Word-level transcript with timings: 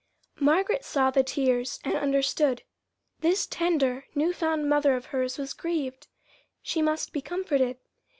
Margaret 0.39 0.83
saw 0.83 1.11
the 1.11 1.21
tears, 1.21 1.79
and 1.83 1.93
understood 1.93 2.63
this 3.19 3.45
tender, 3.45 4.07
new 4.15 4.33
found 4.33 4.67
mother 4.67 4.95
of 4.95 5.05
hers 5.13 5.37
was 5.37 5.53
grieved; 5.53 6.07
she 6.63 6.81
must 6.81 7.13
be 7.13 7.21
comforted. 7.21 7.77